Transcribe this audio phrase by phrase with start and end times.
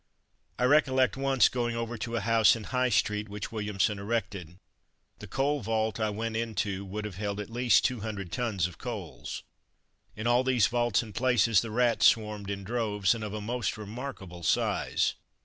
[0.57, 4.57] I recollect once going over a house in High street which Williamson erected.
[5.19, 8.79] The coal vault I went into would have held at least two hundred tons of
[8.79, 9.43] coals.
[10.15, 13.77] In all these vaults and places the rats swarmed in droves, and of a most
[13.77, 15.13] remarkable size.